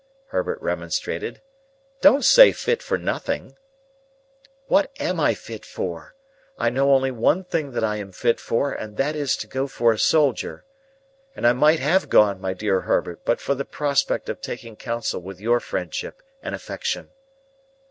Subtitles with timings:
[0.29, 1.43] Herbert remonstrated.
[2.01, 3.55] "Don't say fit for nothing."
[4.65, 6.15] "What am I fit for?
[6.57, 9.67] I know only one thing that I am fit for, and that is, to go
[9.67, 10.65] for a soldier.
[11.35, 15.21] And I might have gone, my dear Herbert, but for the prospect of taking counsel
[15.21, 17.11] with your friendship and affection."